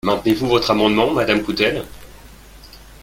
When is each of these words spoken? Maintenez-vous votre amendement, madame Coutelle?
Maintenez-vous 0.03 0.47
votre 0.47 0.71
amendement, 0.71 1.13
madame 1.13 1.43
Coutelle? 1.43 1.85